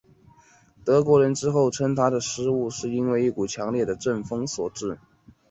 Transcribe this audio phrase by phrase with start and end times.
[0.83, 4.97] 德国人之后称他的失误是因为一股强烈的阵风所致。